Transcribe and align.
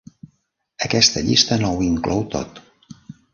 Aquesta 0.87 1.23
llista 1.27 1.59
no 1.65 1.71
ho 1.75 1.85
inclou 1.89 2.25
tot. 2.37 2.59